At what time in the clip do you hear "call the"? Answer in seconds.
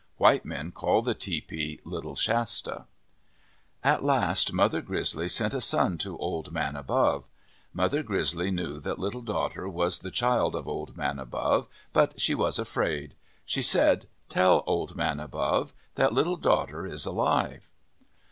0.71-1.13